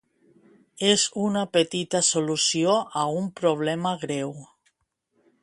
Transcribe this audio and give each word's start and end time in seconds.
És 0.91 1.03
una 1.23 1.43
petita 1.57 2.01
solució 2.09 2.73
a 3.03 3.05
un 3.19 3.29
problema 3.43 3.93
greu. 4.07 4.35